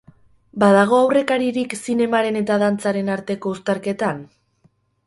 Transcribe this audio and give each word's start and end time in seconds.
Badago 0.63 0.95
aurrekaririk 1.01 1.75
zinemaren 1.81 2.41
eta 2.43 2.59
dantzaren 2.65 3.13
arteko 3.19 3.57
uztarketan? 3.59 4.27